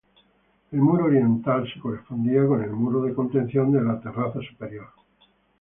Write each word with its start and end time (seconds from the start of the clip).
El 0.71 0.79
muro 0.79 1.05
oriental 1.05 1.69
se 1.71 1.79
correspondía 1.79 2.47
con 2.47 2.63
el 2.63 2.71
muro 2.71 3.03
de 3.03 3.13
contención 3.13 3.71
de 3.71 3.83
la 3.83 3.99
terraza 4.01 4.39
superior. 4.49 4.87